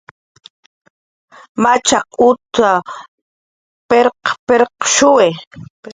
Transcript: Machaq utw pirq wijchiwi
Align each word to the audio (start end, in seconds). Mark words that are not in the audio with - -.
Machaq 1.61 2.07
utw 2.27 2.63
pirq 3.89 4.17
wijchiwi 4.47 5.27